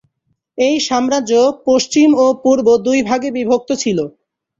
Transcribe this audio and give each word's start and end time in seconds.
এই 0.57 0.75
সাম্রাজ্য 0.87 1.33
পশ্চিম 1.67 2.09
ও 2.15 2.35
পূর্ব 2.43 2.67
দুই 2.85 2.99
ভাগে 3.09 3.29
বিভক্ত 3.37 3.69
ছিল। 3.83 3.97